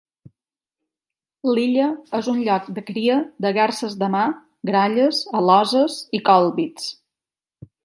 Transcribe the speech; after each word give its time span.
L'illa 1.49 1.89
és 2.19 2.29
un 2.33 2.39
lloc 2.47 2.71
de 2.79 2.85
cria 2.87 3.19
de 3.47 3.53
garses 3.59 3.99
de 4.05 4.09
mar, 4.17 4.25
gralles, 4.73 5.23
aloses 5.43 6.01
i 6.21 6.25
còlbits. 6.33 6.91